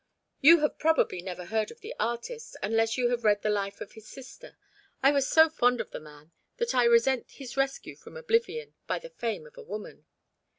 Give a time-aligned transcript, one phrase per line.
[0.39, 3.91] "You have probably never heard of the artist, unless you have read the life of
[3.91, 4.57] his sister.
[5.03, 8.97] I was so fond of the man that I resent his rescue from oblivion by
[8.97, 10.05] the fame of a woman.